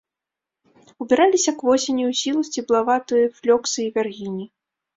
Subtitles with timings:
[1.05, 4.45] Убіраліся к восені ў сілу сцеблаватыя флёксы і вяргіні.